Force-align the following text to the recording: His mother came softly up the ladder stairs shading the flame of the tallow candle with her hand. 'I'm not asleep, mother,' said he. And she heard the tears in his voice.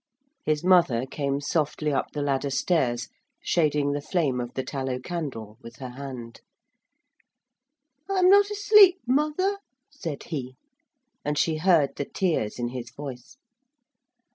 His 0.43 0.63
mother 0.63 1.05
came 1.05 1.39
softly 1.41 1.91
up 1.93 2.07
the 2.13 2.23
ladder 2.23 2.49
stairs 2.49 3.07
shading 3.43 3.91
the 3.91 4.01
flame 4.01 4.41
of 4.41 4.55
the 4.55 4.63
tallow 4.63 4.97
candle 4.97 5.59
with 5.61 5.75
her 5.75 5.91
hand. 5.91 6.41
'I'm 8.09 8.27
not 8.27 8.49
asleep, 8.49 8.95
mother,' 9.05 9.59
said 9.91 10.23
he. 10.23 10.55
And 11.23 11.37
she 11.37 11.57
heard 11.57 11.97
the 11.97 12.05
tears 12.05 12.57
in 12.57 12.69
his 12.69 12.89
voice. 12.89 13.37